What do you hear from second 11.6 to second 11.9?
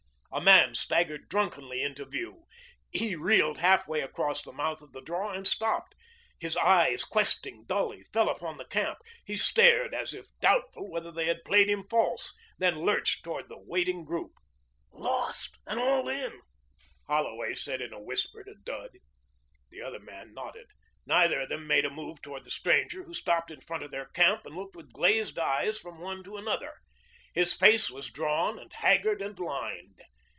him